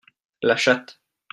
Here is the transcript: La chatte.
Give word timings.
La 0.41 0.55
chatte. 0.55 0.99